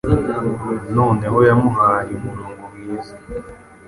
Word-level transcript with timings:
Noneho 0.95 1.37
yamuhaye 1.49 2.11
umurongo 2.17 2.63
mwiza 2.73 3.13